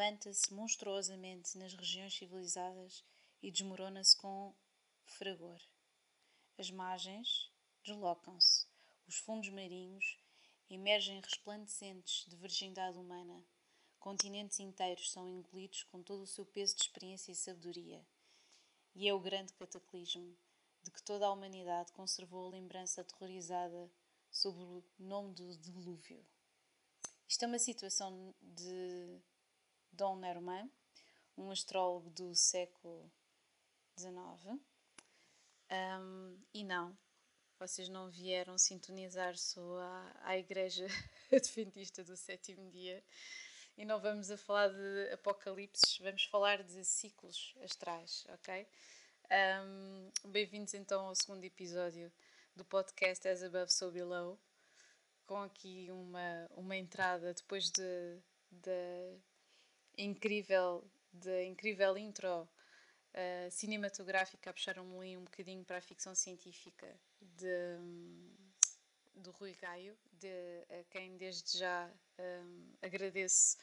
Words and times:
levanta-se 0.00 0.54
monstruosamente 0.54 1.58
nas 1.58 1.74
regiões 1.74 2.14
civilizadas 2.14 3.04
e 3.42 3.50
desmorona-se 3.50 4.16
com 4.16 4.54
fragor. 5.04 5.60
As 6.56 6.70
margens 6.70 7.50
deslocam-se, 7.84 8.66
os 9.06 9.18
fundos 9.18 9.50
marinhos 9.50 10.18
emergem 10.70 11.20
resplandecentes 11.20 12.24
de 12.26 12.34
virgindade 12.34 12.96
humana. 12.96 13.44
Continentes 13.98 14.58
inteiros 14.58 15.12
são 15.12 15.28
engolidos 15.28 15.82
com 15.82 16.02
todo 16.02 16.22
o 16.22 16.26
seu 16.26 16.46
peso 16.46 16.74
de 16.76 16.82
experiência 16.82 17.32
e 17.32 17.34
sabedoria. 17.34 18.02
E 18.94 19.06
é 19.06 19.12
o 19.12 19.20
grande 19.20 19.52
cataclismo 19.52 20.34
de 20.82 20.90
que 20.90 21.02
toda 21.02 21.26
a 21.26 21.32
humanidade 21.32 21.92
conservou 21.92 22.46
a 22.46 22.52
lembrança 22.52 23.02
aterrorizada 23.02 23.92
sob 24.30 24.58
o 24.62 24.82
nome 24.98 25.34
do 25.34 25.58
dilúvio. 25.58 26.24
Isto 27.28 27.44
é 27.44 27.48
uma 27.48 27.58
situação 27.58 28.34
de 28.40 29.20
Dom 29.92 30.16
Nerman, 30.16 30.70
um 31.36 31.50
astrólogo 31.50 32.10
do 32.10 32.34
século 32.34 33.10
XIX. 33.98 34.60
Um, 35.70 36.38
e 36.52 36.64
não, 36.64 36.96
vocês 37.58 37.88
não 37.88 38.10
vieram 38.10 38.58
sintonizar 38.58 39.36
só 39.36 39.78
à, 39.80 40.16
à 40.22 40.38
Igreja 40.38 40.86
Adventista 41.32 42.02
do 42.02 42.16
Sétimo 42.16 42.70
Dia 42.70 43.04
e 43.76 43.84
não 43.84 44.00
vamos 44.00 44.30
a 44.30 44.36
falar 44.36 44.68
de 44.68 45.12
apocalipses, 45.12 45.98
vamos 45.98 46.24
falar 46.24 46.62
de 46.62 46.84
ciclos 46.84 47.54
astrais, 47.62 48.26
ok? 48.28 48.66
Um, 49.30 50.10
Bem-vindos 50.30 50.74
então 50.74 51.06
ao 51.06 51.14
segundo 51.14 51.44
episódio 51.44 52.12
do 52.56 52.64
podcast 52.64 53.26
As 53.28 53.42
Above 53.42 53.72
So 53.72 53.90
Below, 53.90 54.38
com 55.24 55.42
aqui 55.42 55.88
uma, 55.90 56.50
uma 56.56 56.76
entrada 56.76 57.32
depois 57.32 57.70
de, 57.70 58.18
de 58.50 59.18
incrível, 59.96 60.84
de 61.12 61.44
incrível 61.44 61.96
intro 61.96 62.42
uh, 62.42 63.50
cinematográfica 63.50 64.50
a 64.50 64.52
puxar 64.52 64.78
um 64.78 65.00
um 65.02 65.24
bocadinho 65.24 65.64
para 65.64 65.78
a 65.78 65.80
ficção 65.80 66.14
científica 66.14 66.86
de, 67.20 67.78
do 69.14 69.30
Rui 69.32 69.54
Gaio, 69.54 69.96
de, 70.12 70.28
a 70.80 70.84
quem 70.90 71.16
desde 71.16 71.58
já 71.58 71.90
um, 72.18 72.72
agradeço 72.82 73.56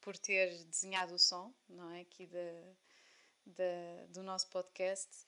por 0.00 0.18
ter 0.18 0.64
desenhado 0.64 1.14
o 1.14 1.18
som, 1.18 1.54
não 1.68 1.90
é? 1.90 2.00
Aqui 2.00 2.26
de, 2.26 2.74
de, 3.46 4.06
do 4.08 4.22
nosso 4.22 4.48
podcast. 4.48 5.26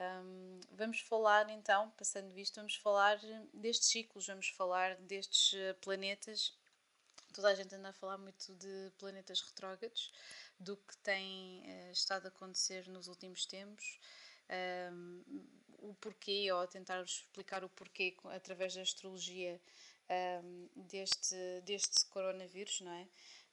Um, 0.00 0.60
vamos 0.70 1.00
falar 1.00 1.50
então, 1.50 1.90
passando 1.90 2.36
isto, 2.38 2.56
vamos 2.56 2.76
falar 2.76 3.18
destes 3.52 3.88
ciclos, 3.88 4.26
vamos 4.26 4.48
falar 4.48 4.96
destes 4.96 5.54
eh, 5.54 5.72
planetas. 5.74 6.56
Toda 7.32 7.48
a 7.48 7.54
gente 7.54 7.74
anda 7.74 7.90
a 7.90 7.92
falar 7.92 8.18
muito 8.18 8.54
de 8.54 8.92
planetas 8.98 9.40
retrógrados, 9.40 10.12
do 10.58 10.76
que 10.76 10.96
tem 10.98 11.62
uh, 11.62 11.92
estado 11.92 12.26
a 12.26 12.28
acontecer 12.28 12.88
nos 12.88 13.06
últimos 13.06 13.46
tempos, 13.46 13.98
um, 14.92 15.24
o 15.78 15.94
porquê, 15.94 16.50
ou 16.50 16.66
tentar 16.66 17.02
explicar 17.02 17.62
o 17.62 17.68
porquê 17.68 18.16
através 18.24 18.74
da 18.74 18.82
astrologia 18.82 19.60
um, 20.42 20.68
deste, 20.74 21.36
deste 21.64 22.06
coronavírus, 22.06 22.80
não 22.80 22.92
é? 22.92 23.08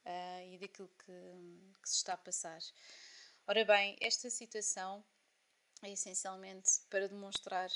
Uh, 0.06 0.54
e 0.54 0.58
daquilo 0.60 0.90
que, 1.00 1.82
que 1.82 1.90
se 1.90 1.96
está 1.98 2.14
a 2.14 2.18
passar. 2.18 2.60
Ora 3.48 3.66
bem, 3.66 3.96
esta 4.00 4.30
situação 4.30 5.04
é 5.84 5.92
essencialmente 5.92 6.82
para 6.90 7.08
demonstrar 7.08 7.70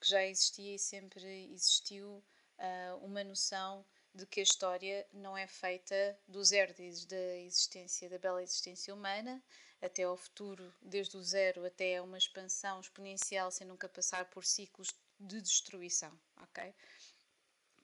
que 0.00 0.08
já 0.08 0.24
existia 0.24 0.74
e 0.74 0.78
sempre 0.78 1.24
existiu 1.52 2.22
uh, 2.58 2.96
uma 3.04 3.24
noção 3.24 3.84
de 4.14 4.26
que 4.26 4.40
a 4.40 4.42
história 4.42 5.06
não 5.12 5.36
é 5.36 5.46
feita 5.46 6.18
do 6.26 6.42
zero 6.44 6.74
desde 6.74 7.14
a 7.14 7.36
existência 7.38 8.08
da 8.08 8.18
bela 8.18 8.42
existência 8.42 8.94
humana 8.94 9.42
até 9.80 10.02
ao 10.02 10.16
futuro, 10.16 10.74
desde 10.82 11.16
o 11.16 11.22
zero 11.22 11.64
até 11.64 12.00
uma 12.02 12.18
expansão 12.18 12.80
exponencial 12.80 13.50
sem 13.50 13.66
nunca 13.66 13.88
passar 13.88 14.24
por 14.26 14.44
ciclos 14.44 14.94
de 15.20 15.40
destruição, 15.40 16.18
ok? 16.42 16.74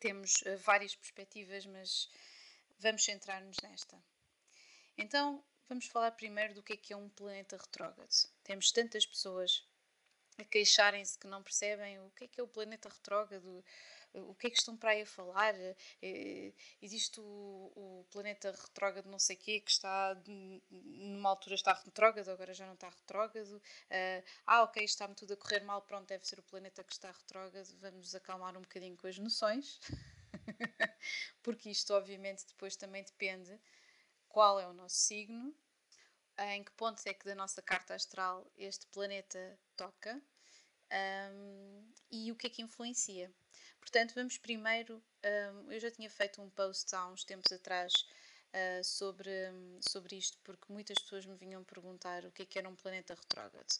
Temos 0.00 0.42
uh, 0.42 0.56
várias 0.58 0.94
perspectivas, 0.94 1.64
mas 1.66 2.08
vamos 2.78 3.04
centrar-nos 3.04 3.56
nesta. 3.62 3.96
Então, 4.98 5.42
Vamos 5.68 5.86
falar 5.86 6.10
primeiro 6.12 6.54
do 6.54 6.62
que 6.62 6.74
é 6.74 6.76
que 6.76 6.92
é 6.92 6.96
um 6.96 7.08
planeta 7.08 7.56
retrógrado. 7.56 8.10
Temos 8.42 8.70
tantas 8.70 9.06
pessoas 9.06 9.66
a 10.36 10.44
queixarem-se 10.44 11.18
que 11.18 11.26
não 11.26 11.42
percebem 11.42 11.98
o 12.00 12.10
que 12.10 12.24
é 12.24 12.28
que 12.28 12.38
é 12.38 12.42
o 12.42 12.48
planeta 12.48 12.88
retrógrado, 12.88 13.64
o 14.14 14.34
que 14.34 14.46
é 14.46 14.50
que 14.50 14.58
estão 14.58 14.76
para 14.76 14.90
aí 14.90 15.02
a 15.02 15.06
falar. 15.06 15.54
Eh, 16.02 16.52
existe 16.80 17.20
o, 17.20 17.72
o 17.74 18.06
planeta 18.10 18.50
retrógrado 18.52 19.06
não 19.06 19.18
sei 19.18 19.36
quê 19.36 19.60
que 19.60 19.70
está 19.70 20.16
numa 20.70 21.30
altura 21.30 21.54
está 21.54 21.72
retrógrado, 21.72 22.28
agora 22.28 22.54
já 22.54 22.66
não 22.66 22.74
está 22.74 22.88
retrógrado. 22.88 23.60
Eh, 23.90 24.24
ah, 24.46 24.62
ok, 24.62 24.84
está-me 24.84 25.14
tudo 25.14 25.34
a 25.34 25.36
correr 25.36 25.60
mal, 25.60 25.82
pronto, 25.82 26.06
deve 26.08 26.26
ser 26.26 26.38
o 26.38 26.42
planeta 26.42 26.84
que 26.84 26.92
está 26.92 27.10
retrógrado. 27.10 27.68
Vamos 27.80 28.14
acalmar 28.14 28.56
um 28.56 28.62
bocadinho 28.62 28.96
com 28.96 29.06
as 29.06 29.18
noções, 29.18 29.80
porque 31.42 31.70
isto 31.70 31.92
obviamente 31.94 32.46
depois 32.46 32.76
também 32.76 33.02
depende 33.02 33.58
qual 34.28 34.60
é 34.60 34.66
o 34.66 34.72
nosso 34.72 34.96
signo, 34.96 35.54
em 36.38 36.64
que 36.64 36.72
pontos 36.72 37.06
é 37.06 37.14
que 37.14 37.24
da 37.24 37.34
nossa 37.34 37.62
carta 37.62 37.94
astral 37.94 38.50
este 38.56 38.86
planeta 38.88 39.58
toca 39.76 40.20
um, 41.32 41.92
e 42.10 42.32
o 42.32 42.36
que 42.36 42.46
é 42.46 42.50
que 42.50 42.62
influencia. 42.62 43.32
Portanto, 43.80 44.14
vamos 44.14 44.38
primeiro. 44.38 45.02
Um, 45.24 45.72
eu 45.72 45.80
já 45.80 45.90
tinha 45.90 46.10
feito 46.10 46.40
um 46.40 46.48
post 46.50 46.94
há 46.94 47.06
uns 47.06 47.24
tempos 47.24 47.52
atrás 47.52 47.92
uh, 48.54 48.84
sobre, 48.84 49.30
sobre 49.80 50.16
isto, 50.16 50.38
porque 50.44 50.72
muitas 50.72 50.98
pessoas 50.98 51.26
me 51.26 51.36
vinham 51.36 51.62
perguntar 51.64 52.24
o 52.24 52.30
que 52.30 52.42
é 52.42 52.46
que 52.46 52.58
era 52.58 52.68
um 52.68 52.74
planeta 52.74 53.14
retrógrado. 53.14 53.78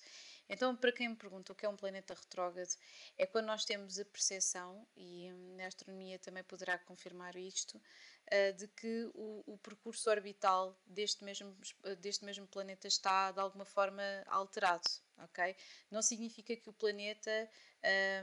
Então, 0.48 0.76
para 0.76 0.92
quem 0.92 1.08
me 1.08 1.16
pergunta 1.16 1.52
o 1.52 1.54
que 1.54 1.64
é 1.64 1.68
um 1.68 1.76
planeta 1.76 2.14
retrógrado, 2.14 2.76
é 3.16 3.26
quando 3.26 3.46
nós 3.46 3.64
temos 3.64 3.98
a 3.98 4.04
percepção, 4.04 4.86
e 4.96 5.30
na 5.56 5.66
astronomia 5.66 6.18
também 6.18 6.44
poderá 6.44 6.76
confirmar 6.78 7.34
isto, 7.36 7.76
uh, 7.78 8.52
de 8.56 8.68
que 8.68 9.10
o, 9.14 9.42
o, 9.46 9.58
percurso 9.58 10.10
orbital 10.10 10.78
deste 10.84 11.24
mesmo, 11.24 11.56
deste 12.00 12.24
mesmo 12.24 12.46
planeta 12.46 12.86
está 12.86 13.32
de 13.32 13.40
alguma 13.40 13.64
forma 13.64 14.02
alterado. 14.26 15.03
Okay? 15.24 15.56
Não 15.90 16.02
significa 16.02 16.56
que 16.56 16.68
o 16.68 16.72
planeta 16.72 17.50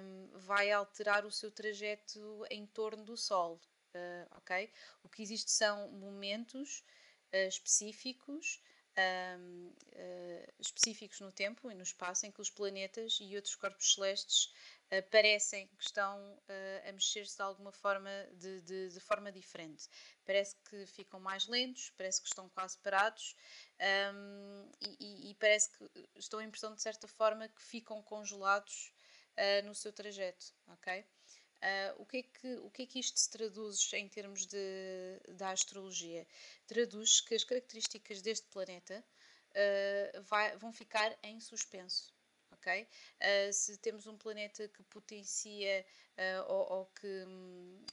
um, 0.02 0.40
vai 0.40 0.72
alterar 0.72 1.26
o 1.26 1.32
seu 1.32 1.52
trajeto 1.52 2.46
em 2.50 2.66
torno 2.66 3.04
do 3.04 3.18
Sol. 3.18 3.60
Uh, 3.94 4.38
ok? 4.38 4.72
O 5.04 5.10
que 5.10 5.22
existe 5.22 5.52
são 5.52 5.92
momentos 5.92 6.84
uh, 7.34 7.48
específicos 7.48 8.62
um, 8.98 9.68
uh, 9.68 10.54
específicos 10.60 11.20
no 11.22 11.32
tempo 11.32 11.72
e 11.72 11.76
no 11.76 11.84
espaço 11.84 12.26
em 12.26 12.32
que 12.32 12.42
os 12.42 12.50
planetas 12.50 13.18
e 13.22 13.36
outros 13.36 13.56
corpos 13.56 13.94
celestes 13.94 14.54
uh, 14.92 15.10
parecem 15.10 15.68
que 15.68 15.84
estão 15.84 16.18
uh, 16.20 16.90
a 16.90 16.92
mexer-se 16.92 17.36
de 17.36 17.42
alguma 17.42 17.72
forma 17.72 18.10
de, 18.34 18.62
de, 18.62 18.90
de, 18.90 19.00
forma 19.00 19.32
diferente. 19.32 19.88
Parece 20.26 20.56
que 20.70 20.86
ficam 20.88 21.20
mais 21.20 21.48
lentos, 21.48 21.92
parece 21.98 22.22
que 22.22 22.28
estão 22.28 22.50
quase 22.50 22.78
parados 22.80 23.36
um, 24.14 24.72
e, 24.82 24.98
e, 25.00 25.32
e, 25.32 25.36
parece 25.36 25.70
que 25.72 25.90
estão 26.16 26.40
a 26.40 26.44
impressão 26.44 26.76
de 26.76 26.82
certa 26.82 27.08
forma 27.08 27.48
que 27.48 27.62
ficam 27.62 28.02
congelados 28.04 28.94
no 29.64 29.74
seu 29.74 29.92
trajeto, 29.92 30.54
ok? 30.68 31.04
Uh, 31.62 32.02
o, 32.02 32.06
que 32.06 32.18
é 32.18 32.24
que, 32.24 32.56
o 32.56 32.72
que 32.72 32.82
é 32.82 32.86
que 32.88 33.00
isto 33.00 33.20
se 33.20 33.30
traduz 33.30 33.94
em 33.94 34.08
termos 34.08 34.48
de, 34.48 35.20
da 35.36 35.52
astrologia? 35.52 36.26
Traduz 36.66 37.22
que 37.22 37.36
as 37.36 37.44
características 37.44 38.22
deste 38.22 38.48
planeta 38.48 39.04
uh, 39.52 40.24
vai, 40.24 40.58
vão 40.58 40.74
ficar 40.74 41.16
em 41.22 41.40
suspenso. 41.40 42.12
Okay? 42.54 42.88
Uh, 43.20 43.54
se 43.54 43.78
temos 43.78 44.08
um 44.08 44.18
planeta 44.18 44.68
que 44.70 44.84
potencia 44.84 45.86
ou, 46.48 46.72
ou, 46.72 46.86
que, 46.88 47.26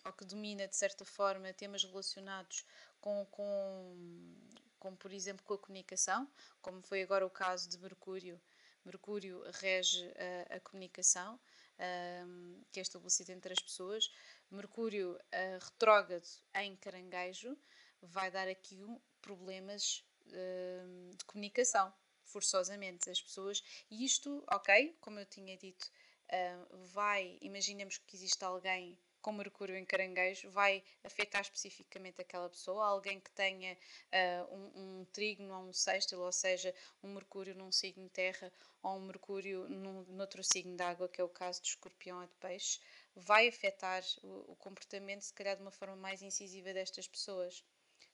ou 0.05 0.13
que 0.13 0.25
domina 0.25 0.69
de 0.69 0.77
certa 0.77 1.03
forma 1.03 1.51
temas 1.55 1.83
relacionados 1.83 2.67
com, 3.01 3.25
com, 3.31 4.37
com, 4.79 4.95
por 4.97 5.13
exemplo, 5.13 5.43
com 5.47 5.55
a 5.55 5.59
comunicação, 5.59 6.29
como 6.61 6.83
foi 6.83 7.03
agora 7.03 7.25
o 7.25 7.31
caso 7.31 7.71
de 7.71 7.79
Mercúrio, 7.79 8.39
Mercúrio 8.85 9.43
rege 9.53 10.13
a, 10.51 10.57
a 10.57 10.61
comunicação, 10.61 11.39
um, 11.81 12.63
que 12.73 12.81
é 12.81 12.83
estabelecido 12.83 13.33
entre 13.33 13.53
as 13.53 13.59
pessoas. 13.59 14.11
Mercúrio 14.51 15.15
uh, 15.15 15.65
retrógrado 15.65 16.29
em 16.55 16.77
caranguejo 16.77 17.57
vai 18.03 18.31
dar 18.31 18.49
aqui 18.49 18.83
um, 18.85 19.01
problemas 19.21 20.05
uh, 20.27 21.17
de 21.17 21.25
comunicação, 21.25 21.93
forçosamente, 22.25 23.11
as 23.11 23.21
pessoas. 23.21 23.63
E 23.91 24.05
isto, 24.05 24.45
ok, 24.51 24.97
como 25.01 25.19
eu 25.19 25.27
tinha 25.27 25.57
dito, 25.57 25.91
uh, 26.31 26.77
vai, 26.87 27.39
imaginemos 27.41 27.99
que 27.99 28.17
existe 28.17 28.45
alguém 28.45 28.99
com 29.29 29.33
Mercúrio 29.33 29.77
em 29.77 29.85
caranguejo 29.85 30.49
vai 30.51 30.83
afetar 31.05 31.43
especificamente 31.43 32.19
aquela 32.19 32.49
pessoa, 32.49 32.87
alguém 32.87 33.21
que 33.21 33.31
tenha 33.33 33.77
uh, 33.77 34.55
um, 34.55 35.01
um 35.01 35.05
trígono 35.13 35.55
ou 35.55 35.69
um 35.69 35.73
sextil, 35.75 36.19
ou 36.19 36.33
seja, 36.33 36.75
um 37.03 37.13
Mercúrio 37.13 37.55
num 37.55 37.71
signo 37.71 38.09
terra 38.09 38.51
ou 38.83 38.97
um 38.97 39.01
Mercúrio 39.01 39.69
num, 39.69 40.03
noutro 40.05 40.43
signo 40.43 40.75
de 40.75 40.83
água, 40.83 41.11
que 41.11 41.21
é 41.21 41.25
o 41.25 41.29
caso 41.29 41.61
de 41.61 41.69
escorpião 41.69 42.23
ou 42.23 42.27
de 42.27 42.35
peixe, 42.37 42.81
vai 43.15 43.47
afetar 43.47 44.03
o, 44.23 44.53
o 44.53 44.57
comportamento, 44.57 45.21
se 45.21 45.35
calhar, 45.35 45.57
de 45.57 45.61
uma 45.61 45.73
forma 45.73 45.97
mais 45.97 46.23
incisiva 46.23 46.73
destas 46.73 47.07
pessoas. 47.07 47.63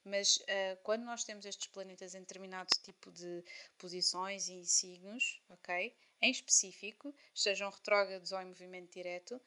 Mas 0.03 0.35
uh, 0.35 0.77
quando 0.83 1.05
nós 1.05 1.23
temos 1.23 1.45
estes 1.45 1.67
planetas 1.67 2.13
em 2.13 2.19
determinado 2.19 2.67
tipo 2.83 3.09
de 3.09 3.41
posições 3.77 4.49
e 4.49 4.65
signos, 4.65 5.41
ok? 5.47 5.95
Em 6.21 6.29
específico, 6.29 7.15
sejam 7.33 7.69
retrógrados 7.69 8.33
ou 8.33 8.41
em 8.41 8.47
movimento 8.47 8.91
direto, 8.91 9.41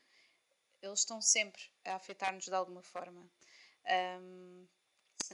eles 0.83 1.01
estão 1.01 1.21
sempre 1.21 1.63
a 1.85 1.95
afetar-nos 1.95 2.45
de 2.45 2.55
alguma 2.55 2.83
forma. 2.83 3.29
Um, 4.21 4.67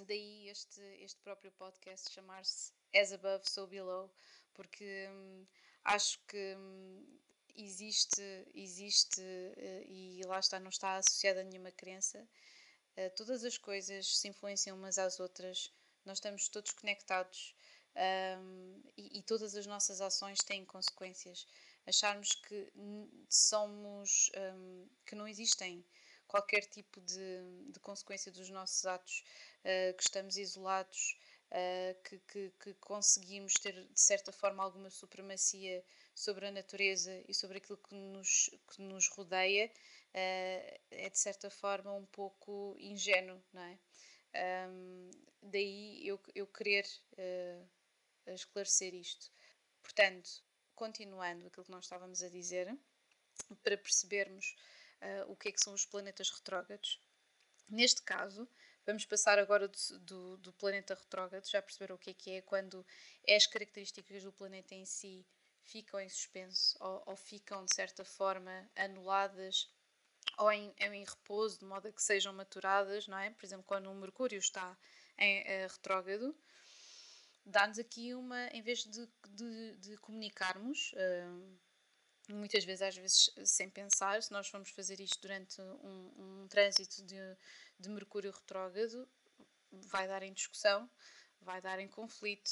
daí 0.06 0.48
este, 0.48 0.80
este 1.00 1.20
próprio 1.20 1.52
podcast 1.52 2.10
chamar-se 2.10 2.72
As 2.94 3.12
Above, 3.12 3.48
So 3.48 3.66
Below, 3.66 4.10
porque 4.52 5.08
hum, 5.10 5.46
acho 5.84 6.18
que 6.26 6.54
hum, 6.56 7.20
existe, 7.56 8.22
existe 8.54 9.20
uh, 9.20 9.82
e 9.86 10.22
lá 10.26 10.38
está, 10.38 10.58
não 10.58 10.70
está 10.70 10.96
associada 10.96 11.40
a 11.40 11.44
nenhuma 11.44 11.70
crença. 11.70 12.26
Uh, 12.96 13.10
todas 13.16 13.44
as 13.44 13.58
coisas 13.58 14.18
se 14.18 14.28
influenciam 14.28 14.76
umas 14.76 14.98
às 14.98 15.20
outras, 15.20 15.72
nós 16.04 16.18
estamos 16.18 16.48
todos 16.48 16.72
conectados 16.72 17.54
um, 17.96 18.82
e, 18.96 19.18
e, 19.18 19.22
todas 19.22 19.54
as 19.54 19.66
nossas 19.66 20.00
ações 20.00 20.38
têm 20.40 20.64
consequências. 20.64 21.46
Acharmos 21.86 22.34
que 22.34 22.72
somos, 23.28 24.30
um, 24.36 24.88
que 25.04 25.14
não 25.14 25.28
existem 25.28 25.84
qualquer 26.26 26.62
tipo 26.66 27.00
de, 27.00 27.70
de 27.70 27.80
consequência 27.80 28.32
dos 28.32 28.50
nossos 28.50 28.84
atos, 28.86 29.24
uh, 29.60 29.94
que 29.94 30.02
estamos 30.02 30.36
isolados, 30.36 31.16
uh, 31.50 32.02
que, 32.02 32.18
que, 32.26 32.52
que, 32.58 32.74
conseguimos 32.74 33.54
ter 33.54 33.72
de 33.72 34.00
certa 34.00 34.32
forma 34.32 34.62
alguma 34.62 34.90
supremacia 34.90 35.84
sobre 36.14 36.46
a 36.46 36.50
natureza 36.50 37.22
e 37.28 37.34
sobre 37.34 37.58
aquilo 37.58 37.78
que 37.78 37.94
nos, 37.94 38.50
que 38.68 38.82
nos 38.82 39.08
rodeia, 39.08 39.66
uh, 39.66 40.80
é 40.90 41.10
de 41.10 41.18
certa 41.18 41.50
forma 41.50 41.92
um 41.92 42.06
pouco 42.06 42.76
ingênuo, 42.80 43.40
não 43.52 43.62
é? 43.62 43.78
Um, 44.68 45.10
daí 45.40 46.04
eu, 46.04 46.20
eu 46.34 46.48
querer 46.48 46.84
esclarecer 48.26 48.92
isto. 48.92 49.30
Portanto, 49.80 50.43
continuando 50.74 51.46
aquilo 51.46 51.64
que 51.64 51.70
nós 51.70 51.84
estávamos 51.84 52.22
a 52.22 52.28
dizer, 52.28 52.76
para 53.62 53.76
percebermos 53.76 54.54
uh, 55.00 55.32
o 55.32 55.36
que 55.36 55.48
é 55.48 55.52
que 55.52 55.60
são 55.60 55.74
os 55.74 55.84
planetas 55.84 56.30
retrógrados. 56.30 57.00
Neste 57.68 58.02
caso, 58.02 58.48
vamos 58.86 59.04
passar 59.04 59.38
agora 59.38 59.68
do, 59.68 59.98
do, 60.00 60.36
do, 60.38 60.52
planeta 60.52 60.94
retrógrado, 60.94 61.48
já 61.48 61.62
perceberam 61.62 61.96
o 61.96 61.98
que 61.98 62.10
é 62.10 62.14
que 62.14 62.30
é 62.32 62.42
quando 62.42 62.84
as 63.28 63.46
características 63.46 64.22
do 64.22 64.32
planeta 64.32 64.74
em 64.74 64.84
si 64.84 65.26
ficam 65.62 65.98
em 65.98 66.08
suspenso 66.08 66.76
ou, 66.80 67.02
ou 67.06 67.16
ficam 67.16 67.64
de 67.64 67.74
certa 67.74 68.04
forma 68.04 68.70
anuladas 68.76 69.70
ou 70.38 70.50
em, 70.52 70.74
em, 70.78 71.04
repouso, 71.04 71.58
de 71.60 71.64
modo 71.64 71.88
a 71.88 71.92
que 71.92 72.02
sejam 72.02 72.32
maturadas, 72.32 73.06
não 73.06 73.18
é? 73.18 73.30
Por 73.30 73.44
exemplo, 73.44 73.64
quando 73.66 73.90
o 73.90 73.94
Mercúrio 73.94 74.38
está 74.38 74.76
em 75.18 75.42
uh, 75.42 75.68
retrógrado, 75.68 76.34
dá-nos 77.44 77.78
aqui 77.78 78.14
uma, 78.14 78.46
em 78.48 78.62
vez 78.62 78.84
de, 78.84 79.08
de, 79.30 79.76
de 79.76 79.96
comunicarmos, 79.98 80.92
uh, 80.94 81.58
muitas 82.32 82.64
vezes, 82.64 82.82
às 82.82 82.96
vezes 82.96 83.30
sem 83.44 83.68
pensar, 83.68 84.22
se 84.22 84.32
nós 84.32 84.48
formos 84.48 84.70
fazer 84.70 85.00
isto 85.00 85.20
durante 85.20 85.60
um, 85.60 86.42
um 86.42 86.48
trânsito 86.48 87.04
de, 87.04 87.18
de 87.78 87.88
Mercúrio 87.88 88.30
retrógrado, 88.30 89.08
vai 89.70 90.08
dar 90.08 90.22
em 90.22 90.32
discussão, 90.32 90.88
vai 91.40 91.60
dar 91.60 91.78
em 91.78 91.88
conflito. 91.88 92.50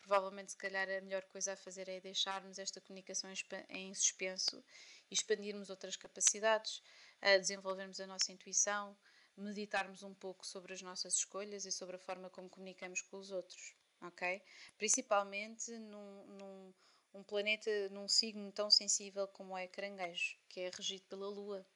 Provavelmente, 0.00 0.50
se 0.50 0.56
calhar, 0.56 0.88
a 0.88 1.00
melhor 1.00 1.22
coisa 1.26 1.52
a 1.52 1.56
fazer 1.56 1.88
é 1.88 2.00
deixarmos 2.00 2.58
esta 2.58 2.80
comunicação 2.80 3.32
em 3.68 3.94
suspenso 3.94 4.64
e 5.08 5.14
expandirmos 5.14 5.70
outras 5.70 5.96
capacidades, 5.96 6.82
desenvolvermos 7.20 8.00
a 8.00 8.06
nossa 8.06 8.32
intuição, 8.32 8.96
meditarmos 9.36 10.02
um 10.02 10.12
pouco 10.12 10.44
sobre 10.44 10.72
as 10.72 10.82
nossas 10.82 11.14
escolhas 11.14 11.64
e 11.64 11.70
sobre 11.70 11.94
a 11.96 12.00
forma 12.00 12.28
como 12.30 12.50
comunicamos 12.50 13.00
com 13.02 13.16
os 13.16 13.30
outros, 13.30 13.76
ok? 14.02 14.42
Principalmente 14.76 15.70
num, 15.78 16.26
num 16.26 16.74
um 17.14 17.22
planeta 17.22 17.70
num 17.90 18.08
signo 18.08 18.50
tão 18.52 18.70
sensível 18.70 19.28
como 19.28 19.56
é 19.56 19.66
Caranguejo, 19.68 20.38
que 20.48 20.60
é 20.60 20.70
regido 20.74 21.04
pela 21.04 21.28
Lua, 21.28 21.66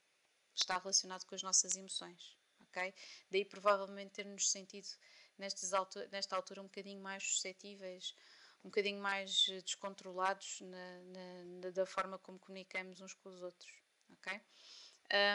está 0.55 0.79
relacionado 0.79 1.25
com 1.27 1.35
as 1.35 1.43
nossas 1.43 1.77
emoções, 1.77 2.37
ok? 2.61 2.95
Daí 3.31 3.45
provavelmente 3.45 4.13
ter-nos 4.13 4.51
sentido 4.51 4.89
nestas 5.37 5.75
altura, 5.75 6.09
nesta 6.11 6.35
altura 6.35 6.63
um 6.63 6.65
bocadinho 6.65 7.01
mais 7.01 7.23
suscetíveis, 7.23 8.15
um 8.65 8.69
bocadinho 8.69 9.01
mais 9.01 9.47
descontrolados 9.65 10.61
na, 10.63 11.03
na, 11.03 11.45
na, 11.45 11.71
da 11.71 11.85
forma 11.85 12.19
como 12.19 12.39
comunicamos 12.39 13.01
uns 13.01 13.13
com 13.15 13.29
os 13.29 13.43
outros, 13.43 13.71
ok? 14.15 14.41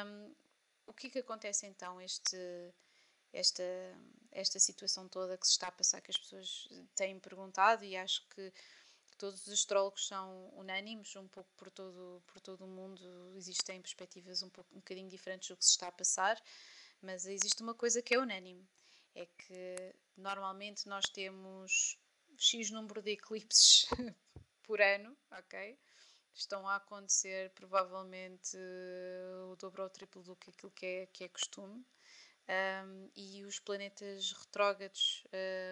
Um, 0.06 0.36
o 0.88 0.94
que 0.94 1.08
é 1.08 1.10
que 1.12 1.20
acontece 1.20 1.68
então 1.68 2.02
este 2.02 2.36
esta 3.34 3.64
esta 4.32 4.60
situação 4.60 5.10
toda 5.10 5.38
que 5.38 5.46
se 5.46 5.54
está 5.54 5.68
a 5.68 5.72
passar 5.72 6.02
que 6.02 6.10
as 6.12 6.18
pessoas 6.18 6.70
têm 6.96 7.20
perguntado 7.20 7.84
e 7.84 7.98
acho 7.98 8.26
que 8.30 8.54
todos 9.18 9.46
os 9.46 9.54
astrólogos 9.54 10.08
são 10.08 10.50
unânimes, 10.56 11.16
um 11.16 11.28
pouco 11.28 11.50
por 11.56 11.70
todo, 11.70 12.24
por 12.26 12.40
todo 12.40 12.66
o 12.66 12.68
mundo 12.68 13.34
existem 13.36 13.80
perspectivas 13.82 14.42
um, 14.42 14.50
pouco, 14.50 14.74
um 14.74 14.78
bocadinho 14.78 15.10
diferentes 15.10 15.50
do 15.50 15.58
que 15.58 15.66
se 15.66 15.72
está 15.72 15.90
a 15.90 15.92
passar, 15.92 16.42
mas 17.02 17.26
existe 17.26 17.62
uma 17.62 17.76
coisa 17.76 18.02
que 18.02 18.16
é 18.16 18.20
unânime, 18.20 18.68
é 19.14 19.26
que 19.26 19.96
normalmente 20.18 20.88
nós 20.88 21.06
temos 21.06 22.00
X 22.36 22.72
número 22.72 23.02
de 23.02 23.12
eclipses 23.12 23.86
por 24.64 24.82
ano, 24.82 25.16
ok? 25.30 25.78
Estão 26.34 26.68
a 26.68 26.78
acontecer 26.78 27.52
provavelmente 27.52 28.58
o 29.52 29.56
dobro 29.58 29.84
ou 29.84 29.88
o 29.88 29.92
triplo 29.92 30.24
do 30.24 30.36
que 30.36 30.50
aquilo 30.50 30.72
que 30.72 30.86
é, 30.86 31.06
que 31.08 31.24
é 31.26 31.30
costume. 31.30 31.86
Um, 32.50 33.10
e 33.16 33.46
os 33.46 33.60
planetas 33.60 34.34
retrógrados, 34.34 35.24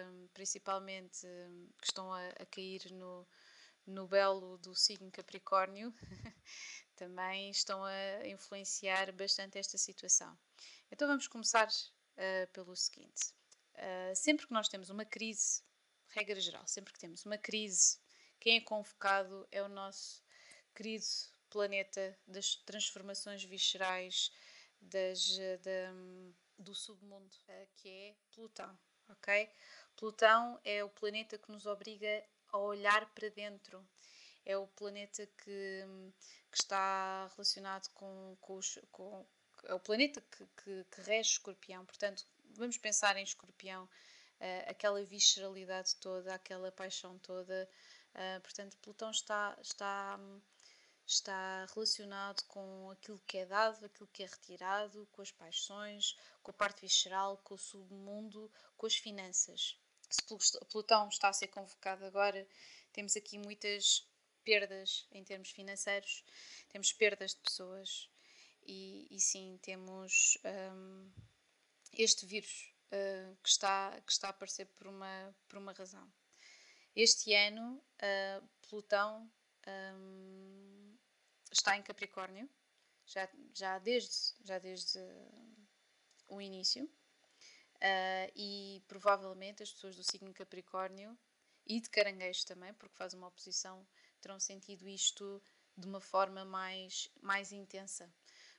um, 0.06 0.28
principalmente, 0.32 1.26
um, 1.26 1.68
que 1.78 1.86
estão 1.86 2.12
a, 2.12 2.28
a, 2.28 2.46
cair 2.46 2.90
no, 2.92 3.26
no 3.86 4.06
belo 4.06 4.56
do 4.58 4.74
signo 4.74 5.10
Capricórnio, 5.10 5.92
também 6.96 7.50
estão 7.50 7.84
a 7.84 8.26
influenciar 8.26 9.12
bastante 9.12 9.58
esta 9.58 9.76
situação. 9.76 10.38
Então 10.90 11.06
vamos 11.06 11.28
começar 11.28 11.68
uh, 11.68 12.52
pelo 12.52 12.74
seguinte: 12.74 13.34
uh, 13.74 14.16
sempre 14.16 14.46
que 14.46 14.52
nós 14.52 14.68
temos 14.68 14.88
uma 14.88 15.04
crise, 15.04 15.62
regra 16.08 16.40
geral, 16.40 16.66
sempre 16.66 16.92
que 16.92 16.98
temos 16.98 17.26
uma 17.26 17.36
crise, 17.36 17.98
quem 18.38 18.56
é 18.56 18.60
convocado 18.60 19.46
é 19.52 19.62
o 19.62 19.68
nosso 19.68 20.24
querido 20.74 21.04
planeta 21.50 22.18
das 22.26 22.54
transformações 22.54 23.44
viscerais 23.44 24.32
das, 24.80 25.36
da, 25.62 25.92
do 26.60 26.74
submundo, 26.74 27.34
que 27.76 27.88
é 27.88 28.16
Plutão, 28.32 28.78
ok? 29.08 29.50
Plutão 29.96 30.60
é 30.64 30.84
o 30.84 30.88
planeta 30.88 31.38
que 31.38 31.50
nos 31.50 31.66
obriga 31.66 32.24
a 32.52 32.58
olhar 32.58 33.12
para 33.14 33.28
dentro. 33.30 33.86
É 34.44 34.56
o 34.56 34.66
planeta 34.66 35.26
que, 35.26 35.84
que 36.50 36.58
está 36.58 37.28
relacionado 37.28 37.88
com, 37.92 38.36
com, 38.40 38.56
os, 38.56 38.78
com 38.90 39.26
é 39.64 39.74
o 39.74 39.80
planeta 39.80 40.20
que, 40.20 40.46
que, 40.62 40.84
que 40.84 41.00
rege 41.02 41.32
escorpião. 41.32 41.84
Portanto, 41.84 42.26
vamos 42.54 42.78
pensar 42.78 43.16
em 43.16 43.22
escorpião, 43.22 43.84
uh, 43.84 44.70
aquela 44.70 45.02
visceralidade 45.04 45.96
toda, 45.96 46.34
aquela 46.34 46.72
paixão 46.72 47.18
toda. 47.18 47.68
Uh, 48.14 48.40
portanto, 48.40 48.76
Plutão 48.78 49.10
está, 49.10 49.56
está, 49.60 50.18
está 51.10 51.66
relacionado 51.74 52.42
com 52.44 52.90
aquilo 52.90 53.20
que 53.26 53.38
é 53.38 53.46
dado, 53.46 53.84
aquilo 53.84 54.08
que 54.12 54.22
é 54.22 54.26
retirado, 54.26 55.08
com 55.12 55.22
as 55.22 55.30
paixões, 55.30 56.16
com 56.42 56.50
a 56.50 56.54
parte 56.54 56.80
visceral, 56.82 57.36
com 57.38 57.54
o 57.54 57.58
submundo, 57.58 58.50
com 58.76 58.86
as 58.86 58.96
finanças 58.96 59.76
se 60.10 60.58
Plutão 60.70 61.08
está 61.08 61.28
a 61.28 61.32
ser 61.32 61.48
convocado 61.48 62.04
agora, 62.04 62.46
temos 62.92 63.16
aqui 63.16 63.38
muitas 63.38 64.06
perdas 64.44 65.06
em 65.12 65.22
termos 65.22 65.50
financeiros, 65.50 66.24
temos 66.68 66.92
perdas 66.92 67.32
de 67.32 67.40
pessoas 67.40 68.10
e, 68.66 69.06
e 69.10 69.20
sim, 69.20 69.58
temos 69.62 70.36
um, 70.44 71.10
este 71.92 72.26
vírus 72.26 72.72
uh, 72.86 73.36
que, 73.42 73.48
está, 73.48 74.00
que 74.04 74.12
está 74.12 74.28
a 74.28 74.30
aparecer 74.30 74.66
por 74.66 74.88
uma, 74.88 75.34
por 75.48 75.58
uma 75.58 75.72
razão. 75.72 76.10
Este 76.94 77.32
ano, 77.32 77.80
uh, 78.02 78.48
Plutão 78.68 79.30
um, 79.66 80.79
está 81.50 81.76
em 81.76 81.82
Capricórnio, 81.82 82.48
já, 83.06 83.28
já 83.54 83.78
desde, 83.78 84.34
já 84.44 84.58
desde 84.58 84.98
o 86.28 86.40
início. 86.40 86.84
Uh, 87.76 88.30
e 88.36 88.82
provavelmente 88.86 89.62
as 89.62 89.72
pessoas 89.72 89.96
do 89.96 90.04
signo 90.04 90.34
Capricórnio 90.34 91.18
e 91.66 91.80
de 91.80 91.88
Caranguejo 91.88 92.44
também, 92.46 92.74
porque 92.74 92.94
faz 92.94 93.14
uma 93.14 93.28
oposição, 93.28 93.86
terão 94.20 94.38
sentido 94.38 94.86
isto 94.86 95.42
de 95.76 95.86
uma 95.86 96.00
forma 96.00 96.44
mais, 96.44 97.10
mais 97.22 97.52
intensa. 97.52 98.12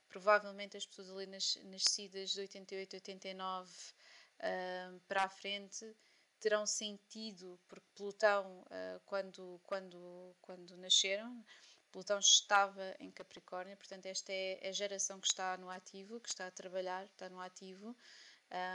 Provavelmente 0.08 0.76
as 0.76 0.84
pessoas 0.84 1.10
ali 1.10 1.26
nas, 1.26 1.56
nascidas 1.64 2.30
de 2.30 2.40
88, 2.40 2.96
89 2.96 3.70
uh, 3.70 5.00
para 5.06 5.22
a 5.24 5.28
frente 5.28 5.96
terão 6.40 6.66
sentido, 6.66 7.58
porque 7.68 7.86
Plutão, 7.94 8.62
uh, 8.62 9.00
quando, 9.06 9.60
quando, 9.62 10.36
quando 10.40 10.76
nasceram, 10.76 11.44
Plutão 11.92 12.18
estava 12.18 12.96
em 12.98 13.10
Capricórnio, 13.10 13.76
portanto, 13.76 14.06
esta 14.06 14.32
é 14.32 14.66
a 14.66 14.72
geração 14.72 15.20
que 15.20 15.26
está 15.28 15.58
no 15.58 15.68
ativo, 15.68 16.18
que 16.20 16.28
está 16.30 16.46
a 16.46 16.50
trabalhar, 16.50 17.04
está 17.04 17.28
no 17.28 17.38
ativo 17.38 17.94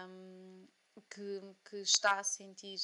um, 0.07 0.67
que, 1.09 1.41
que 1.69 1.77
está 1.77 2.19
a 2.19 2.23
sentir 2.23 2.79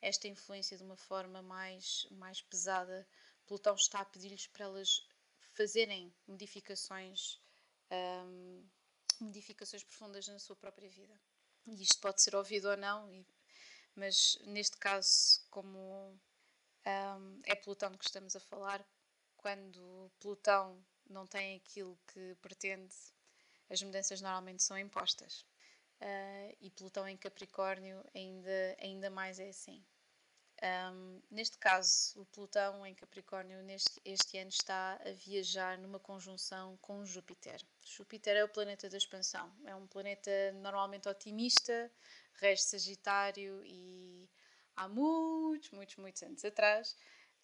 esta 0.00 0.26
influência 0.26 0.76
de 0.76 0.82
uma 0.82 0.96
forma 0.96 1.40
mais, 1.42 2.06
mais 2.10 2.40
pesada, 2.42 3.06
Plutão 3.46 3.74
está 3.74 4.00
a 4.00 4.04
pedir-lhes 4.04 4.46
para 4.48 4.64
elas 4.64 5.06
fazerem 5.54 6.12
modificações, 6.26 7.40
um, 7.90 8.64
modificações 9.20 9.84
profundas 9.84 10.26
na 10.26 10.38
sua 10.38 10.56
própria 10.56 10.88
vida. 10.88 11.14
E 11.66 11.82
isto 11.82 12.00
pode 12.00 12.20
ser 12.20 12.34
ouvido 12.34 12.68
ou 12.68 12.76
não, 12.76 13.08
e, 13.12 13.24
mas 13.94 14.38
neste 14.46 14.76
caso, 14.76 15.40
como 15.50 15.78
um, 16.86 17.40
é 17.44 17.54
Plutão 17.54 17.96
que 17.96 18.04
estamos 18.04 18.34
a 18.34 18.40
falar, 18.40 18.84
quando 19.42 20.10
Plutão 20.20 20.82
não 21.10 21.26
tem 21.26 21.56
aquilo 21.56 21.98
que 22.06 22.36
pretende, 22.40 22.94
as 23.68 23.82
mudanças 23.82 24.20
normalmente 24.20 24.62
são 24.62 24.78
impostas. 24.78 25.44
Uh, 26.00 26.56
e 26.60 26.70
Plutão 26.70 27.06
em 27.06 27.16
Capricórnio 27.16 28.04
ainda, 28.14 28.76
ainda 28.80 29.10
mais 29.10 29.38
é 29.38 29.48
assim. 29.48 29.84
Um, 30.62 31.20
neste 31.28 31.58
caso, 31.58 32.20
o 32.20 32.24
Plutão 32.26 32.86
em 32.86 32.94
Capricórnio 32.94 33.60
neste, 33.62 34.00
este 34.04 34.38
ano 34.38 34.48
está 34.48 34.94
a 35.04 35.10
viajar 35.10 35.76
numa 35.76 35.98
conjunção 35.98 36.76
com 36.76 37.04
Júpiter. 37.04 37.60
Júpiter 37.84 38.36
é 38.36 38.44
o 38.44 38.48
planeta 38.48 38.88
da 38.88 38.96
expansão, 38.96 39.52
é 39.64 39.74
um 39.74 39.88
planeta 39.88 40.30
normalmente 40.54 41.08
otimista, 41.08 41.90
rege 42.34 42.62
Sagitário 42.62 43.60
e 43.64 44.30
há 44.76 44.88
muitos, 44.88 45.70
muitos, 45.70 45.96
muitos 45.96 46.22
anos 46.22 46.44
atrás, 46.44 46.96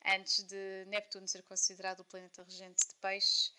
antes 0.05 0.43
de 0.45 0.85
Neptuno 0.87 1.28
ser 1.28 1.43
considerado 1.43 2.00
o 2.00 2.05
planeta 2.05 2.43
regente 2.43 2.87
de 2.87 2.95
peixes, 2.97 3.52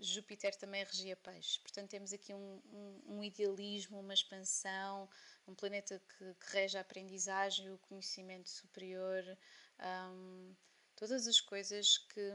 Júpiter 0.00 0.54
também 0.56 0.84
regia 0.84 1.16
peixes. 1.16 1.58
Portanto, 1.58 1.90
temos 1.90 2.12
aqui 2.12 2.34
um, 2.34 2.62
um, 2.72 3.02
um 3.18 3.24
idealismo, 3.24 4.00
uma 4.00 4.14
expansão, 4.14 5.08
um 5.46 5.54
planeta 5.54 6.00
que, 6.08 6.34
que 6.34 6.52
rege 6.52 6.76
a 6.76 6.80
aprendizagem, 6.80 7.70
o 7.70 7.78
conhecimento 7.78 8.48
superior, 8.48 9.22
um, 10.10 10.54
todas 10.96 11.26
as 11.26 11.40
coisas 11.40 11.98
que, 11.98 12.32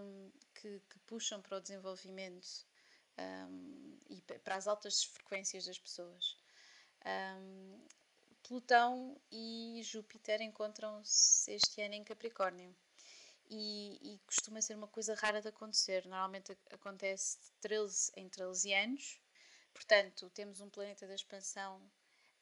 que, 0.56 0.80
que, 0.90 1.00
puxam 1.06 1.42
para 1.42 1.58
o 1.58 1.62
desenvolvimento 1.62 2.66
um, 3.50 3.98
e 4.10 4.22
para 4.22 4.56
as 4.56 4.68
altas 4.68 5.04
frequências 5.04 5.66
das 5.66 5.80
pessoas. 5.80 6.38
Um, 7.06 7.88
Plutão 8.44 9.20
e 9.30 9.82
Júpiter 9.84 10.42
encontram-se 10.42 11.52
este 11.52 11.82
ano 11.82 11.96
em 11.96 12.04
Capricórnio. 12.04 12.74
E, 13.50 13.98
e, 14.02 14.20
costuma 14.26 14.62
ser 14.62 14.76
uma 14.76 14.88
coisa 14.88 15.16
rara 15.16 15.42
de 15.42 15.48
acontecer. 15.48 16.06
Normalmente 16.06 16.58
acontece 16.70 17.40
de 17.40 17.52
13 17.62 18.12
em 18.16 18.28
13 18.30 18.74
anos. 18.74 19.22
Portanto, 19.74 20.30
temos 20.32 20.60
um 20.60 20.70
planeta 20.70 21.08
da 21.08 21.16
expansão 21.16 21.82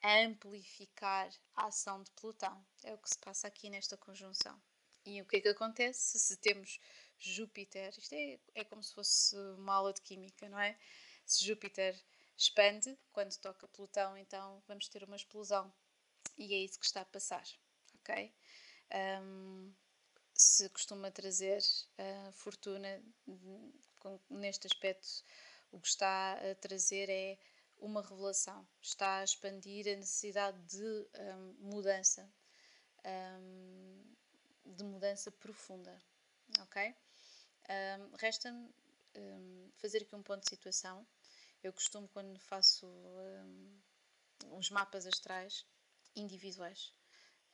a 0.02 0.20
amplificar 0.22 1.30
a 1.56 1.66
ação 1.68 2.02
de 2.02 2.12
Plutão. 2.12 2.66
É 2.84 2.94
o 2.94 2.98
que 2.98 3.10
se 3.10 3.20
passa 3.20 3.48
aqui 3.48 3.70
nesta 3.70 3.98
conjunção. 3.98 4.60
E 5.06 5.22
o 5.22 5.26
que 5.26 5.38
é 5.38 5.42
que 5.42 5.50
acontece 5.50 6.18
se 6.18 6.38
temos 6.38 6.80
Júpiter? 7.20 7.94
Isto 7.98 8.14
é, 8.14 8.40
é 8.56 8.64
como 8.64 8.82
se 8.82 8.94
fosse 8.94 9.36
uma 9.58 9.76
aula 9.76 9.94
de 9.94 10.02
química, 10.02 10.50
não 10.50 10.60
é? 10.60 10.78
Se 11.26 11.46
Júpiter 11.46 11.96
expande, 12.38 12.98
quando 13.12 13.36
toca 13.38 13.68
Plutão, 13.68 14.18
então 14.18 14.62
vamos 14.68 14.88
ter 14.88 15.04
uma 15.04 15.16
explosão. 15.16 15.72
E 16.38 16.54
é 16.54 16.58
isso 16.58 16.80
que 16.80 16.86
está 16.86 17.02
a 17.02 17.06
passar, 17.06 17.46
ok? 18.00 18.34
Um, 19.22 19.74
se 20.36 20.70
costuma 20.70 21.10
trazer 21.12 21.60
uh, 21.60 22.32
fortuna, 22.34 23.02
neste 24.30 24.68
aspecto, 24.68 25.08
o 25.72 25.80
que 25.80 25.88
está 25.88 26.34
a 26.34 26.56
trazer 26.56 27.10
é 27.10 27.38
uma 27.78 28.02
revelação, 28.02 28.68
está 28.82 29.20
a 29.20 29.24
expandir 29.24 29.88
a 29.88 29.96
necessidade 29.96 30.58
de 30.64 31.08
um, 31.20 31.54
mudança, 31.60 32.30
um, 33.06 34.16
de 34.66 34.84
mudança 34.84 35.32
profunda, 35.32 36.02
ok? 36.60 36.96
Um, 37.70 38.16
Resta-me 38.18 38.74
fazer 39.78 40.02
aqui 40.02 40.16
um 40.16 40.24
ponto 40.24 40.44
de 40.44 40.50
situação. 40.50 41.08
Eu 41.64 41.72
costumo, 41.72 42.08
quando 42.10 42.38
faço 42.40 42.86
uns 44.52 44.70
mapas 44.70 45.06
astrais 45.06 45.66
individuais, 46.16 46.94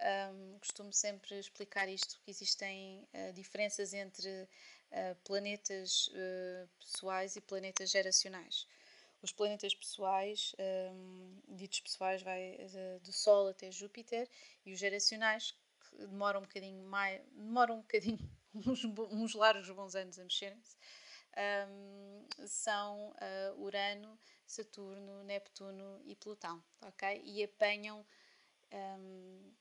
um, 0.01 0.60
costumo 0.60 0.91
sempre 0.91 1.38
explicar 1.39 1.88
isto, 1.88 2.20
que 2.24 2.31
existem 2.31 3.08
uh, 3.13 3.34
diferenças 3.34 3.93
entre 3.93 4.29
uh, 4.29 5.15
planetas 5.24 6.08
uh, 6.08 6.67
pessoais 6.79 7.36
e 7.36 7.41
planetas 7.41 7.89
geracionais. 7.89 8.67
Os 9.22 9.31
planetas 9.31 9.75
pessoais, 9.75 10.55
um, 10.93 11.55
ditos 11.55 11.79
pessoais, 11.81 12.24
vai 12.24 12.58
do 13.03 13.13
Sol 13.13 13.50
até 13.50 13.72
Júpiter, 13.72 14.27
e 14.65 14.74
os 14.74 14.79
geracionais, 14.79 15.51
que 15.79 16.08
demoram 16.08 16.39
um 16.39 16.43
bocadinho 16.43 16.84
mais, 16.88 17.22
demoram 17.31 17.75
um 17.75 17.81
bocadinho, 17.81 18.17
uns, 18.55 18.84
uns 18.84 19.36
largos 19.36 19.70
bons 19.70 19.93
anos 19.93 20.17
a 20.17 20.24
mexerem-se, 20.24 20.75
um, 21.70 22.48
são 22.48 23.13
Urano, 23.60 24.17
Saturno, 24.48 25.24
Neptuno 25.24 26.01
e 26.03 26.15
Plutão, 26.15 26.63
ok? 26.81 27.22
E 27.24 27.43
apanham 27.43 28.03
um, 28.74 29.53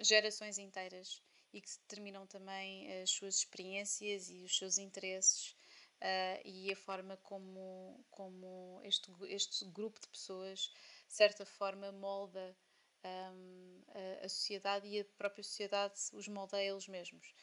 gerações 0.00 0.58
inteiras 0.58 1.22
e 1.52 1.60
que 1.60 1.70
determinam 1.80 2.26
também 2.26 3.02
as 3.02 3.10
suas 3.10 3.36
experiências 3.36 4.28
e 4.30 4.42
os 4.42 4.56
seus 4.56 4.78
interesses 4.78 5.56
uh, 6.02 6.40
e 6.44 6.72
a 6.72 6.76
forma 6.76 7.16
como, 7.18 8.04
como 8.10 8.80
este, 8.84 9.10
este 9.28 9.64
grupo 9.66 10.00
de 10.00 10.08
pessoas, 10.08 10.72
de 11.08 11.14
certa 11.14 11.46
forma, 11.46 11.92
molda 11.92 12.56
um, 13.04 13.82
a, 13.88 14.26
a, 14.26 14.28
sociedade 14.28 14.86
e 14.86 15.00
a 15.00 15.04
própria 15.16 15.42
sociedade 15.42 15.94
os 16.12 16.28
molda 16.28 16.56
a 16.56 16.62
eles 16.62 16.88
mesmos. 16.88 17.34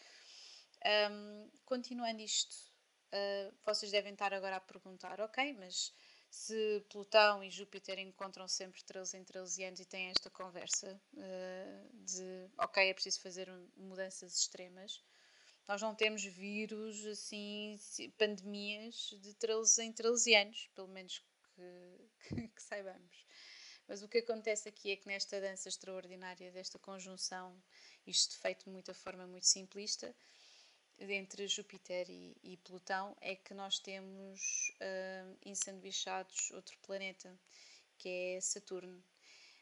Um, 1.11 1.49
continuando 1.65 2.21
isto, 2.21 2.55
uh, 3.13 3.53
vocês 3.65 3.91
devem 3.91 4.13
estar 4.13 4.33
agora 4.33 4.57
a 4.57 4.61
perguntar, 4.61 5.19
ok, 5.21 5.53
mas 5.53 5.93
se 6.33 6.83
Plutão 6.89 7.43
e 7.43 7.51
Júpiter 7.51 7.99
encontram 7.99 8.47
sempre 8.47 8.83
13 8.83 9.17
em 9.17 9.23
13 9.23 9.65
anos 9.65 9.79
e 9.79 9.85
têm 9.85 10.07
esta 10.07 10.31
conversa 10.31 10.99
uh, 11.13 12.03
de, 12.03 12.49
ok, 12.57 12.89
é 12.89 12.93
preciso 12.93 13.21
fazer 13.21 13.47
mudanças 13.77 14.35
extremas, 14.39 14.99
nós 15.67 15.79
não 15.79 15.93
temos 15.93 16.23
vírus, 16.23 17.05
assim, 17.05 17.79
pandemias 18.17 19.15
de 19.21 19.35
13 19.35 19.83
em 19.83 19.93
13 19.93 20.33
anos, 20.33 20.69
pelo 20.73 20.87
menos 20.87 21.19
que, 21.19 22.01
que, 22.35 22.47
que 22.47 22.63
saibamos. 22.63 23.27
Mas 23.87 24.01
o 24.01 24.09
que 24.09 24.17
acontece 24.17 24.67
aqui 24.67 24.89
é 24.89 24.95
que 24.95 25.07
nesta 25.07 25.39
dança 25.39 25.69
extraordinária 25.69 26.51
desta 26.51 26.79
conjunção, 26.79 27.55
isto 28.07 28.39
feito 28.39 28.65
de 28.65 28.71
muita 28.71 28.93
forma 28.95 29.27
muito 29.27 29.45
simplista, 29.45 30.15
entre 31.09 31.47
Júpiter 31.47 32.09
e, 32.09 32.35
e 32.43 32.57
Plutão, 32.57 33.15
é 33.21 33.35
que 33.35 33.53
nós 33.53 33.79
temos 33.79 34.71
uh, 34.81 35.37
ensanduichados 35.45 36.51
outro 36.51 36.77
planeta, 36.79 37.37
que 37.97 38.09
é 38.35 38.41
Saturno. 38.41 39.03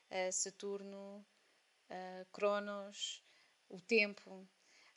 Uh, 0.09 0.31
Saturno, 0.31 1.25
uh, 1.89 2.25
Cronos, 2.31 3.23
o 3.69 3.79
tempo, 3.79 4.47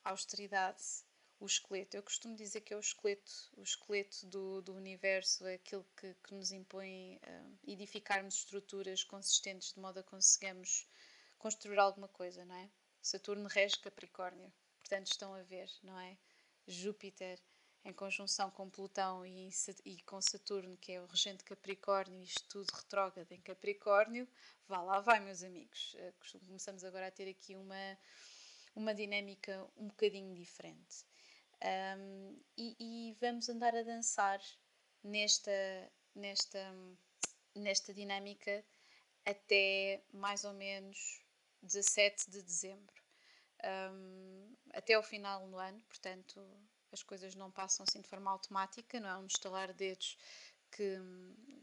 a 0.04 0.10
austeridade, 0.10 0.82
o 1.40 1.46
esqueleto. 1.46 1.96
Eu 1.96 2.02
costumo 2.02 2.34
dizer 2.34 2.60
que 2.62 2.72
é 2.72 2.76
o 2.76 2.80
esqueleto, 2.80 3.32
o 3.56 3.62
esqueleto 3.62 4.26
do, 4.26 4.62
do 4.62 4.74
universo, 4.74 5.46
é 5.46 5.54
aquilo 5.54 5.86
que, 5.96 6.14
que 6.14 6.34
nos 6.34 6.52
impõe 6.52 7.16
uh, 7.16 7.58
edificarmos 7.66 8.36
estruturas 8.36 9.04
consistentes 9.04 9.72
de 9.72 9.80
modo 9.80 10.00
a 10.00 10.02
conseguirmos 10.02 10.86
construir 11.38 11.78
alguma 11.78 12.08
coisa, 12.08 12.44
não 12.44 12.56
é? 12.56 12.70
Saturno 13.02 13.48
rege 13.48 13.78
Capricórnio, 13.78 14.50
portanto 14.80 15.08
estão 15.08 15.34
a 15.34 15.42
ver, 15.42 15.70
não 15.82 15.98
é? 16.00 16.16
Júpiter 16.66 17.40
em 17.84 17.92
conjunção 17.92 18.50
com 18.50 18.70
Plutão 18.70 19.26
e, 19.26 19.50
e 19.84 20.02
com 20.04 20.20
Saturno, 20.20 20.76
que 20.78 20.92
é 20.92 21.00
o 21.00 21.06
regente 21.06 21.44
Capricórnio, 21.44 22.22
isto 22.22 22.48
tudo 22.48 22.70
retrógrado 22.74 23.30
em 23.30 23.40
Capricórnio, 23.42 24.26
vá 24.66 24.80
lá 24.80 25.00
vai, 25.00 25.20
meus 25.20 25.42
amigos. 25.42 25.94
Uh, 25.94 26.40
começamos 26.46 26.82
agora 26.82 27.08
a 27.08 27.10
ter 27.10 27.28
aqui 27.28 27.54
uma 27.54 27.98
uma 28.74 28.94
dinâmica 28.94 29.66
um 29.76 29.88
bocadinho 29.88 30.34
diferente. 30.34 31.04
Um, 31.62 32.40
e, 32.58 32.76
e, 32.78 33.16
vamos 33.20 33.48
andar 33.48 33.74
a 33.74 33.82
dançar 33.82 34.40
nesta, 35.02 35.50
nesta, 36.14 36.74
nesta 37.54 37.94
dinâmica 37.94 38.64
até 39.24 40.02
mais 40.12 40.44
ou 40.44 40.52
menos 40.52 41.22
17 41.62 42.30
de 42.30 42.42
dezembro. 42.42 43.03
Um, 43.64 44.54
até 44.72 44.94
ao 44.94 45.02
final 45.02 45.48
do 45.48 45.56
ano, 45.56 45.80
portanto, 45.88 46.40
as 46.92 47.02
coisas 47.02 47.34
não 47.34 47.50
passam 47.50 47.84
assim 47.88 48.00
de 48.00 48.08
forma 48.08 48.30
automática, 48.30 49.00
não 49.00 49.08
é 49.08 49.16
um 49.16 49.26
estalar 49.26 49.68
de 49.68 49.74
dedos 49.74 50.18
que, 50.70 50.98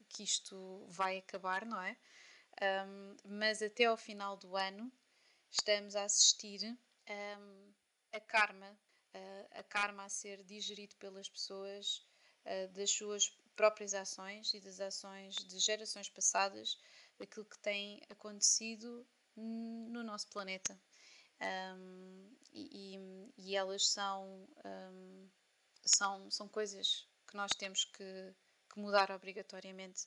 que 0.10 0.24
isto 0.24 0.86
vai 0.90 1.18
acabar, 1.18 1.66
não 1.66 1.82
é? 1.82 1.98
Um, 2.62 3.18
mas 3.26 3.62
até 3.62 3.86
ao 3.86 3.98
final 3.98 4.36
do 4.38 4.56
ano 4.56 4.92
estamos 5.50 5.96
a 5.96 6.04
assistir 6.04 6.78
um, 7.10 7.74
a 8.12 8.20
karma, 8.20 8.72
uh, 9.16 9.48
a 9.52 9.64
karma 9.64 10.04
a 10.04 10.10
ser 10.10 10.44
digerido 10.44 10.96
pelas 10.98 11.30
pessoas 11.30 12.06
uh, 12.46 12.68
das 12.74 12.92
suas 12.92 13.30
próprias 13.56 13.94
ações 13.94 14.54
e 14.54 14.60
das 14.60 14.80
ações 14.80 15.36
de 15.36 15.60
gerações 15.60 16.10
passadas, 16.10 16.78
daquilo 17.18 17.46
que 17.46 17.60
tem 17.60 18.02
acontecido 18.10 19.06
no 19.36 20.04
nosso 20.04 20.28
planeta. 20.28 20.80
Um, 21.42 22.36
e, 22.54 23.00
e, 23.38 23.56
elas 23.56 23.88
são, 23.88 24.48
um, 24.66 25.30
são, 25.84 26.30
são 26.30 26.48
coisas 26.48 27.08
que 27.28 27.36
nós 27.36 27.52
temos 27.58 27.86
que, 27.86 28.36
que 28.70 28.80
mudar 28.80 29.10
obrigatoriamente. 29.12 30.06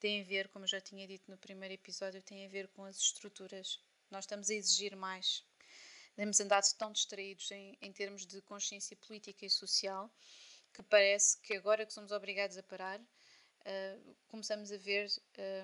Tem 0.00 0.22
a 0.22 0.24
ver, 0.24 0.48
como 0.48 0.64
eu 0.64 0.68
já 0.68 0.80
tinha 0.80 1.06
dito 1.06 1.30
no 1.30 1.38
primeiro 1.38 1.74
episódio, 1.74 2.22
tem 2.22 2.46
a 2.46 2.48
ver 2.48 2.68
com 2.68 2.84
as 2.84 2.96
estruturas. 2.96 3.80
Nós 4.10 4.24
estamos 4.24 4.50
a 4.50 4.54
exigir 4.54 4.96
mais. 4.96 5.44
Temos 6.16 6.40
andado 6.40 6.64
tão 6.76 6.90
distraídos 6.92 7.50
em, 7.50 7.78
em 7.80 7.92
termos 7.92 8.26
de 8.26 8.40
consciência 8.42 8.96
política 8.96 9.46
e 9.46 9.50
social 9.50 10.10
que 10.72 10.82
parece 10.82 11.38
que 11.40 11.54
agora 11.54 11.84
que 11.84 11.92
somos 11.92 12.12
obrigados 12.12 12.56
a 12.56 12.62
parar, 12.62 12.98
uh, 13.00 14.16
começamos 14.28 14.72
a 14.72 14.76
ver 14.78 15.06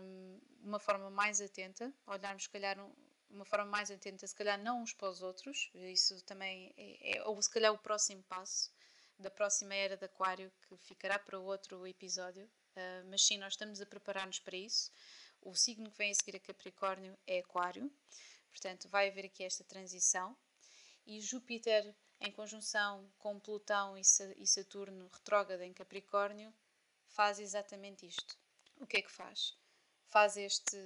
um, 0.03 0.41
uma 0.63 0.79
forma 0.79 1.11
mais 1.11 1.41
atenta, 1.41 1.93
olharmos, 2.07 2.45
se 2.45 2.51
calhar, 2.51 2.79
um, 2.79 2.93
uma 3.31 3.45
forma 3.45 3.67
mais 3.67 3.91
atenta, 3.91 4.27
se 4.27 4.35
calhar 4.35 4.59
não 4.63 4.83
uns 4.83 4.93
para 4.93 5.11
os 5.11 5.23
outros, 5.23 5.71
isso 5.75 6.23
também 6.25 6.73
é, 6.77 7.19
é, 7.19 7.25
ou 7.25 7.41
se 7.41 7.51
calhar 7.51 7.73
o 7.73 7.79
próximo 7.79 8.23
passo 8.25 8.73
da 9.19 9.31
próxima 9.31 9.75
era 9.75 9.97
de 9.97 10.05
Aquário, 10.05 10.53
que 10.69 10.77
ficará 10.77 11.19
para 11.19 11.39
outro 11.39 11.87
episódio, 11.87 12.47
uh, 12.47 13.09
mas 13.11 13.23
sim, 13.23 13.37
nós 13.37 13.55
estamos 13.55 13.81
a 13.81 13.87
preparar-nos 13.87 14.39
para 14.39 14.57
isso. 14.57 14.93
O 15.43 15.55
signo 15.55 15.91
que 15.91 15.99
vem 15.99 16.11
a 16.11 16.15
seguir 16.15 16.37
a 16.37 16.41
Capricórnio 16.41 17.19
é 17.27 17.41
Aquário, 17.41 17.91
portanto, 18.51 18.89
vai 18.89 19.09
haver 19.09 19.27
aqui 19.27 19.43
esta 19.43 19.65
transição. 19.65 20.37
E 21.05 21.21
Júpiter, 21.21 21.95
em 22.21 22.31
conjunção 22.31 23.11
com 23.19 23.41
Plutão 23.41 23.97
e 23.97 24.47
Saturno 24.47 25.09
retrógrado 25.13 25.63
em 25.63 25.73
Capricórnio, 25.73 26.55
faz 27.09 27.41
exatamente 27.41 28.07
isto. 28.07 28.39
O 28.77 28.87
que 28.87 28.99
é 28.99 29.03
que 29.03 29.11
faz? 29.11 29.57
Faz 30.07 30.37
este 30.37 30.77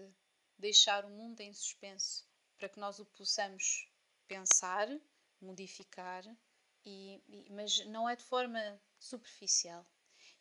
deixar 0.57 1.05
o 1.05 1.11
mundo 1.11 1.41
em 1.41 1.53
suspenso 1.53 2.25
para 2.63 2.69
que 2.69 2.79
nós 2.79 3.01
o 3.01 3.05
possamos 3.07 3.89
pensar, 4.29 4.87
modificar, 5.41 6.25
e, 6.85 7.21
e, 7.27 7.51
mas 7.51 7.85
não 7.87 8.09
é 8.09 8.15
de 8.15 8.23
forma 8.23 8.81
superficial. 9.01 9.85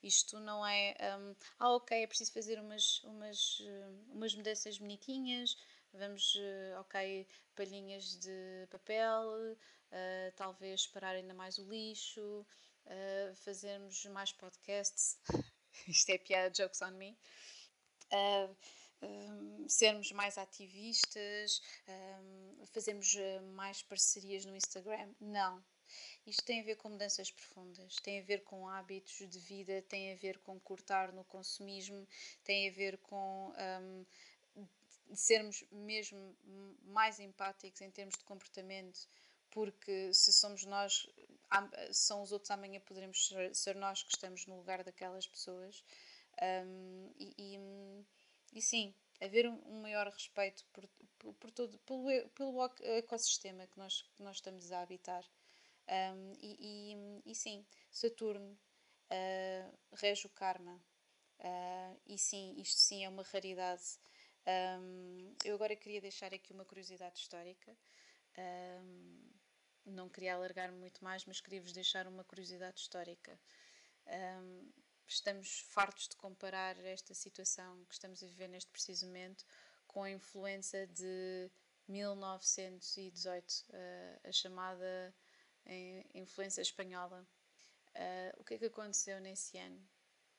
Isto 0.04 0.40
não 0.40 0.64
é, 0.64 0.96
um, 1.18 1.36
ah, 1.58 1.72
ok, 1.74 2.04
é 2.04 2.06
preciso 2.06 2.32
fazer 2.32 2.60
umas, 2.60 3.04
umas, 3.06 3.60
hum, 3.62 4.06
umas 4.12 4.36
mudanças 4.36 4.78
bonitinhas, 4.78 5.58
vamos, 5.92 6.36
uh, 6.36 6.82
ok, 6.82 7.28
palhinhas 7.56 8.16
de 8.18 8.68
papel, 8.70 9.28
uh, 9.58 10.32
talvez 10.36 10.86
parar 10.86 11.16
ainda 11.16 11.34
mais 11.34 11.58
o 11.58 11.68
lixo, 11.68 12.46
uh, 12.86 13.36
fazermos 13.38 14.06
mais 14.06 14.32
podcasts. 14.32 15.18
Isto 15.88 16.12
é 16.12 16.20
piada, 16.20 16.54
jokes 16.54 16.84
on 16.84 16.92
me. 16.92 17.18
Uh, 18.14 18.56
um, 19.02 19.68
sermos 19.68 20.12
mais 20.12 20.38
ativistas, 20.38 21.62
um, 21.88 22.66
fazermos 22.68 23.14
uh, 23.16 23.42
mais 23.54 23.82
parcerias 23.82 24.46
no 24.46 24.56
Instagram. 24.56 25.10
Não. 25.20 25.64
Isto 26.26 26.44
tem 26.44 26.62
a 26.62 26.64
ver 26.64 26.76
com 26.78 26.90
mudanças 26.90 27.32
profundas, 27.32 27.96
tem 27.98 28.20
a 28.20 28.24
ver 28.24 28.44
com 28.44 28.68
hábitos 28.70 29.28
de 29.28 29.40
vida, 29.40 29.82
tem 29.90 30.14
a 30.14 30.16
ver 30.16 30.38
com 30.40 30.60
cortar 30.60 31.12
no 31.12 31.24
consumismo, 31.26 32.08
tem 32.44 32.70
a 32.70 32.72
ver 32.72 32.98
com 33.00 33.54
um, 33.58 34.06
sermos 35.16 35.64
mesmo 35.72 36.36
mais 36.84 37.20
empáticos 37.20 37.82
em 37.82 37.92
termos 37.92 38.16
de 38.18 38.24
comportamento, 38.24 39.08
porque 39.50 40.14
se 40.14 40.32
somos 40.32 40.64
nós, 40.64 41.08
são 41.92 42.22
os 42.22 42.32
outros 42.32 42.52
amanhã 42.52 42.80
poderemos 42.80 43.34
ser 43.54 43.76
nós 43.76 44.04
que 44.04 44.14
estamos 44.14 44.46
no 44.46 44.56
lugar 44.58 44.84
daquelas 44.84 45.28
pessoas. 45.28 45.84
Um, 46.42 47.12
e, 47.20 47.34
e 47.38 48.06
e 48.52 48.62
sim, 48.62 48.94
haver 49.22 49.48
um 49.48 49.82
maior 49.82 50.08
respeito 50.08 50.66
por, 50.74 50.88
por, 51.36 51.52
todo, 51.52 51.78
pelo, 51.80 52.30
pelo 52.30 52.66
ecossistema 52.98 53.68
que 53.68 53.78
nós, 53.78 54.02
que 54.16 54.24
nós 54.24 54.38
estamos 54.38 54.72
a 54.72 54.82
habitar. 54.82 55.24
Um, 55.88 56.34
e, 56.40 57.22
e, 57.26 57.32
e, 57.32 57.36
sim, 57.36 57.66
Saturno 57.92 58.58
uh, 59.12 59.78
rege 59.96 60.26
o 60.26 60.30
karma. 60.30 60.82
Uh, 61.40 62.00
e 62.06 62.18
sim, 62.18 62.56
isto 62.58 62.80
sim 62.80 63.04
é 63.04 63.10
uma 63.10 63.24
raridade. 63.24 63.84
Um, 64.80 65.36
eu 65.44 65.56
agora 65.56 65.76
queria 65.76 66.02
deixar 66.02 66.34
aqui 66.34 66.54
uma 66.54 66.66
curiosidade 66.66 67.20
histórica. 67.20 67.78
Um, 68.38 69.32
não 69.86 70.10
queria 70.10 70.36
alargar 70.36 70.72
muito 70.72 71.04
mais, 71.04 71.26
mas 71.26 71.42
queria-vos 71.42 71.74
deixar 71.74 72.08
uma 72.08 72.24
curiosidade 72.24 72.80
histórica. 72.80 73.40
Um, 74.08 74.72
estamos 75.14 75.60
fartos 75.70 76.08
de 76.08 76.16
comparar 76.16 76.78
esta 76.86 77.14
situação 77.14 77.86
que 77.86 77.94
estamos 77.94 78.24
a 78.24 78.28
viver 78.28 78.48
neste 78.48 78.72
preciso 78.72 79.06
momento 79.06 79.46
com 79.88 80.04
a 80.04 80.12
influença 80.12 80.88
de 80.88 81.52
1918, 81.88 83.66
uh, 83.70 84.28
a 84.28 84.32
chamada 84.32 85.14
eh, 85.66 86.06
influência 86.14 86.62
espanhola. 86.62 87.28
Uh, 87.90 88.40
o 88.40 88.44
que 88.46 88.54
é 88.54 88.58
que 88.58 88.66
aconteceu 88.66 89.20
nesse 89.20 89.58
ano? 89.58 89.86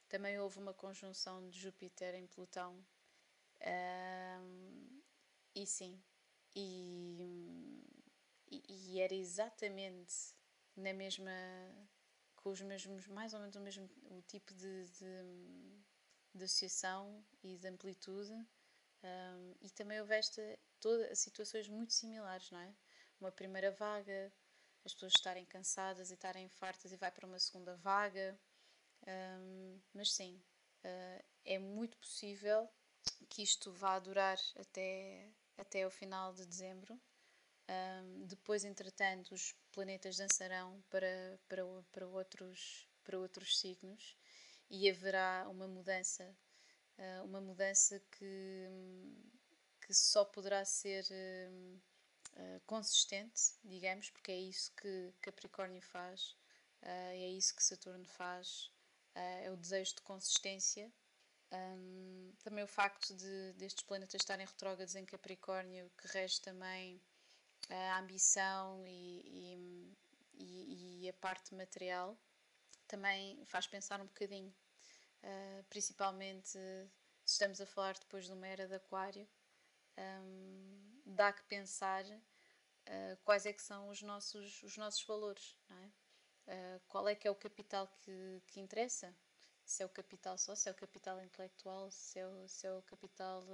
Também 0.09 0.39
houve 0.39 0.59
uma 0.59 0.73
conjunção 0.73 1.47
de 1.51 1.59
Júpiter 1.59 2.15
em 2.15 2.27
Plutão. 2.27 2.83
E 5.55 5.67
sim, 5.67 6.03
e, 6.57 7.85
e 8.51 9.01
era 9.01 9.15
exatamente 9.15 10.35
na 10.75 10.93
mesma 10.93 11.31
com 12.43 12.51
os 12.51 12.61
mesmos, 12.61 13.07
mais 13.07 13.33
ou 13.33 13.41
menos 13.41 13.57
o 13.57 13.61
mesmo 13.61 13.89
o 14.11 14.21
tipo 14.23 14.53
de, 14.55 14.85
de, 14.89 15.83
de 16.35 16.45
associação 16.45 17.25
e 17.43 17.57
de 17.57 17.69
amplitude. 17.69 18.33
Um, 19.05 19.55
e 19.61 19.71
também 19.71 20.01
houve 20.01 20.15
esta, 20.15 20.59
toda, 20.81 21.15
situações 21.15 21.69
muito 21.69 21.93
similares, 21.93 22.51
não 22.51 22.61
é? 22.61 22.75
Uma 23.21 23.33
primeira 23.33 23.71
vaga, 23.71 24.33
as 24.85 24.93
pessoas 24.93 25.13
estarem 25.17 25.45
cansadas 25.47 26.11
e 26.11 26.15
estarem 26.15 26.49
fartas 26.49 26.93
e 26.93 26.97
vai 26.97 27.11
para 27.11 27.27
uma 27.27 27.39
segunda 27.39 27.77
vaga. 27.77 28.39
Um, 29.07 29.81
mas 29.93 30.13
sim, 30.13 30.43
uh, 30.85 31.25
é 31.45 31.59
muito 31.59 31.97
possível 31.99 32.69
que 33.29 33.43
isto 33.43 33.73
vá 33.73 33.99
durar 33.99 34.39
até, 34.57 35.29
até 35.57 35.87
o 35.87 35.91
final 35.91 36.33
de 36.33 36.47
dezembro. 36.47 37.01
Um, 37.73 38.27
depois, 38.27 38.65
entretanto, 38.65 39.33
os 39.33 39.55
planetas 39.71 40.17
dançarão 40.17 40.83
para, 40.91 41.39
para, 41.49 41.63
para, 41.91 42.07
outros, 42.07 42.89
para 43.05 43.19
outros 43.19 43.59
signos 43.59 44.17
e 44.69 44.91
haverá 44.91 45.47
uma 45.49 45.67
mudança, 45.67 46.37
uh, 46.99 47.25
uma 47.25 47.41
mudança 47.41 48.01
que, 48.11 48.69
que 49.81 49.95
só 49.95 50.25
poderá 50.25 50.65
ser 50.65 51.05
uh, 52.37 52.61
consistente, 52.67 53.55
digamos, 53.65 54.11
porque 54.11 54.33
é 54.33 54.39
isso 54.39 54.73
que 54.75 55.15
Capricórnio 55.21 55.81
faz, 55.81 56.37
uh, 56.83 57.13
é 57.13 57.29
isso 57.29 57.55
que 57.55 57.65
Saturno 57.65 58.07
faz, 58.07 58.71
é 59.15 59.51
o 59.51 59.57
desejo 59.57 59.95
de 59.97 60.03
consistência. 60.03 60.91
Um, 61.53 62.33
também 62.43 62.65
o 62.65 62.69
facto 62.69 63.15
de 63.15 63.53
destes 63.53 63.85
planetas 63.85 64.23
estarem 64.23 64.47
retrógrados 64.47 64.95
em 64.95 65.05
Capricórnio, 65.05 65.91
que 65.99 66.09
rege 66.09 66.41
também 66.41 66.99
a 67.69 67.99
ambição 67.99 68.85
e, 68.87 69.97
e, 70.35 71.05
e, 71.05 71.09
a 71.09 71.13
parte 71.15 71.55
material 71.55 72.17
também 72.87 73.45
faz 73.47 73.67
pensar 73.67 74.01
um 74.01 74.07
bocadinho, 74.07 74.55
uh, 75.23 75.65
principalmente 75.65 76.49
se 77.25 77.33
estamos 77.33 77.61
a 77.61 77.67
falar 77.67 77.95
depois 77.95 78.27
de 78.27 78.33
uma 78.33 78.47
era 78.47 78.67
de 78.67 78.75
aquário, 78.75 79.27
um, 79.99 81.03
dá 81.07 81.33
que 81.33 81.43
pensar 81.45 82.05
uh, 82.05 83.17
quais 83.25 83.47
é 83.47 83.53
que 83.53 83.63
são 83.63 83.89
os 83.89 84.03
nossos, 84.03 84.63
os 84.63 84.77
nossos 84.77 85.03
valores, 85.05 85.57
é? 85.71 86.03
Uh, 86.45 86.81
qual 86.89 87.09
é 87.09 87.15
que 87.15 87.29
é 87.29 87.31
o 87.31 87.37
capital 87.37 87.87
que, 88.03 88.43
que 88.49 88.61
interessa? 88.61 89.15
Se 89.65 89.83
é 89.83 89.87
o 89.87 89.89
capital 89.89 90.37
só, 90.37 90.57
se 90.57 90.69
é 90.69 90.73
o 90.73 90.75
capital 90.75 91.23
intelectual, 91.23 91.91
se 91.91 92.19
é 92.19 92.27
o, 92.27 92.49
se 92.49 92.67
é 92.67 92.73
o 92.73 92.83
capital 92.83 93.45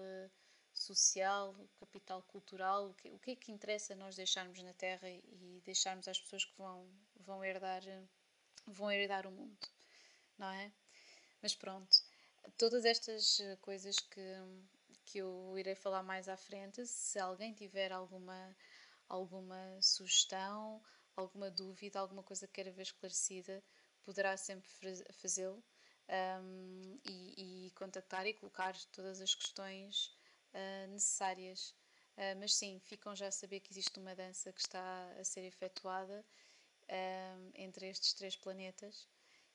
social, 0.79 1.55
capital 1.79 2.23
cultural, 2.23 2.91
o 2.91 2.95
que, 2.95 3.11
o 3.11 3.19
que 3.19 3.31
é 3.33 3.37
que 3.37 3.53
interessa 3.53 3.95
nós 3.95 4.17
deixarmos 4.17 4.62
na 4.62 4.73
Terra 4.75 5.09
e 5.09 5.61
deixarmos 5.64 6.09
às 6.09 6.21
pessoas 6.21 6.45
que 6.45 6.57
vão, 6.57 6.88
vão, 7.21 7.45
herdar, 7.45 7.83
vão 8.67 8.91
herdar 8.91 9.27
o 9.27 9.31
mundo, 9.31 9.69
não 10.37 10.49
é? 10.51 10.73
Mas 11.43 11.55
pronto, 11.55 11.97
todas 12.57 12.85
estas 12.85 13.41
coisas 13.61 13.99
que, 13.99 14.21
que 15.05 15.19
eu 15.19 15.59
irei 15.59 15.75
falar 15.75 16.03
mais 16.03 16.29
à 16.29 16.37
frente, 16.37 16.87
se 16.87 17.19
alguém 17.19 17.55
tiver 17.55 17.93
alguma, 17.93 18.57
alguma 19.09 19.81
sugestão, 19.81 20.83
alguma 21.17 21.51
dúvida, 21.51 21.99
alguma 21.99 22.23
coisa 22.23 22.47
que 22.47 22.55
queira 22.55 22.73
ver 22.73 22.83
esclarecida, 22.83 23.62
poderá 24.05 24.37
sempre 24.37 24.69
fazê-lo 25.12 25.62
um, 26.09 26.99
e, 27.05 27.67
e 27.67 27.71
contactar 27.73 28.27
e 28.27 28.35
colocar 28.35 28.75
todas 28.93 29.21
as 29.21 29.35
questões 29.35 30.17
uh, 30.59 30.88
necessárias. 30.88 31.75
Uh, 32.16 32.35
mas 32.38 32.55
sim, 32.55 32.81
ficam 32.81 33.14
já 33.14 33.29
a 33.29 33.33
saber 33.33 33.61
que 33.61 33.73
existe 33.73 33.99
uma 33.99 34.14
dança 34.14 34.53
que 34.53 34.61
está 34.61 35.12
a 35.18 35.25
ser 35.25 35.44
efetuada 35.44 36.25
uh, 36.85 37.51
entre 37.55 37.88
estes 37.88 38.12
três 38.12 38.35
planetas 38.37 39.09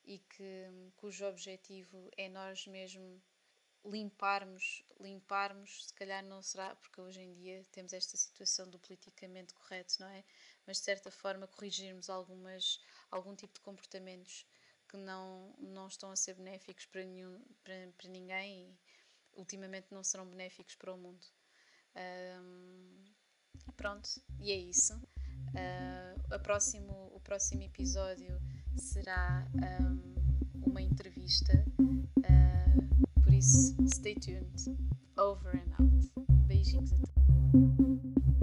e 0.05 0.19
que, 0.19 0.91
cujo 0.95 1.25
objetivo 1.25 2.09
é 2.17 2.29
nós 2.29 2.65
mesmo 2.67 3.21
limparmos, 3.85 4.81
limparmos, 4.99 5.87
se 5.87 5.93
calhar 5.93 6.23
não 6.23 6.41
será, 6.41 6.75
porque 6.75 7.01
hoje 7.01 7.21
em 7.21 7.33
dia 7.33 7.61
temos 7.71 7.91
esta 7.91 8.15
situação 8.15 8.69
do 8.69 8.79
politicamente 8.79 9.53
correto, 9.53 9.95
não 9.99 10.07
é? 10.07 10.23
Mas 10.65 10.77
de 10.77 10.83
certa 10.83 11.11
forma 11.11 11.47
corrigirmos 11.47 12.09
algumas, 12.09 12.79
algum 13.11 13.35
tipo 13.35 13.53
de 13.53 13.59
comportamentos 13.59 14.45
que 14.87 14.95
não, 14.97 15.53
não 15.57 15.87
estão 15.87 16.11
a 16.11 16.15
ser 16.15 16.35
benéficos 16.35 16.85
para, 16.85 17.03
nenhum, 17.03 17.41
para, 17.63 17.91
para 17.97 18.09
ninguém 18.09 18.69
e 18.69 18.77
ultimamente 19.35 19.87
não 19.91 20.03
serão 20.03 20.25
benéficos 20.25 20.75
para 20.75 20.93
o 20.93 20.97
mundo. 20.97 21.25
Um, 21.95 23.03
pronto, 23.75 24.09
e 24.39 24.51
é 24.51 24.55
isso. 24.55 24.95
Uh, 25.53 26.39
próximo, 26.39 27.11
o 27.13 27.19
próximo 27.19 27.63
episódio 27.63 28.39
será 28.75 29.47
um, 29.81 30.63
uma 30.65 30.81
entrevista. 30.81 31.53
Uh, 31.79 33.21
por 33.21 33.33
isso, 33.33 33.75
stay 33.87 34.15
tuned. 34.15 34.77
Over 35.17 35.55
and 35.55 35.73
out. 35.79 36.11
Beijinhos 36.47 36.91
a 36.93 36.97
todos. 36.97 38.42